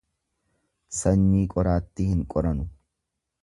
Sanyii 0.99 1.43
qoraatti 1.53 2.09
hin 2.15 2.25
qoranu. 2.35 2.67